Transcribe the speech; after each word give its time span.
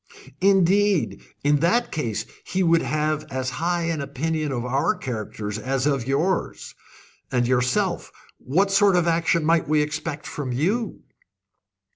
"Indeed! 0.41 1.21
In 1.43 1.57
that 1.57 1.91
case 1.91 2.25
he 2.43 2.63
would 2.63 2.81
have 2.81 3.23
as 3.29 3.51
high 3.61 3.83
an 3.83 4.01
opinion 4.01 4.51
of 4.51 4.65
our 4.65 4.97
characters 4.97 5.59
as 5.59 5.85
of 5.85 6.07
yours. 6.07 6.73
And 7.31 7.47
yourself 7.47 8.11
what 8.39 8.71
sort 8.71 8.95
of 8.95 9.05
action 9.07 9.45
might 9.45 9.67
we 9.69 9.83
expect 9.83 10.25
from 10.25 10.51
you?" 10.53 11.01